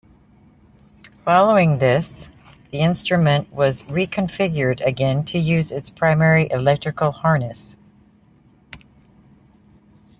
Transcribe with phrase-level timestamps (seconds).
[1.25, 2.27] Following this,
[2.71, 7.75] the instrument was reconfigured again to use its primary electrical harness.